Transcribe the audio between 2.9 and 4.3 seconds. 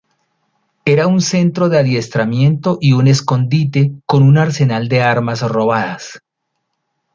un escondite, con